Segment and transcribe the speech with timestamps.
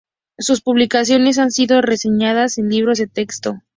[0.39, 3.61] Sus publicaciones han sido reseñadas en libros de texto.